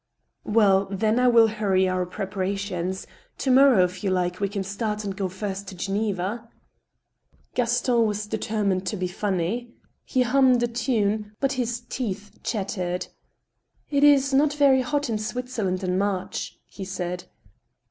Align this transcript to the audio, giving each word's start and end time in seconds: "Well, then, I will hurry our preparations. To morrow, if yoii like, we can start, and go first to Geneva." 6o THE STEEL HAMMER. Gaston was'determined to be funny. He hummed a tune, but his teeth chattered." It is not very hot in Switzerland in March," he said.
"Well, 0.43 0.87
then, 0.89 1.19
I 1.19 1.27
will 1.27 1.45
hurry 1.45 1.87
our 1.87 2.07
preparations. 2.07 3.05
To 3.37 3.51
morrow, 3.51 3.83
if 3.83 4.01
yoii 4.01 4.09
like, 4.11 4.39
we 4.39 4.49
can 4.49 4.63
start, 4.63 5.03
and 5.05 5.15
go 5.15 5.29
first 5.29 5.67
to 5.67 5.75
Geneva." 5.75 6.23
6o 6.23 6.37
THE 6.37 6.37
STEEL 6.37 6.39
HAMMER. 6.39 7.41
Gaston 7.53 8.05
was'determined 8.07 8.87
to 8.87 8.97
be 8.97 9.07
funny. 9.07 9.75
He 10.03 10.23
hummed 10.23 10.63
a 10.63 10.67
tune, 10.67 11.33
but 11.39 11.51
his 11.51 11.81
teeth 11.81 12.39
chattered." 12.41 13.09
It 13.91 14.03
is 14.03 14.33
not 14.33 14.53
very 14.55 14.81
hot 14.81 15.07
in 15.07 15.19
Switzerland 15.19 15.83
in 15.83 15.99
March," 15.99 16.57
he 16.65 16.83
said. 16.83 17.25